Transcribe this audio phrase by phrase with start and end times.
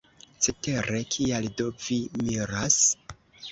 [0.45, 2.83] Cetere, kial do vi miras?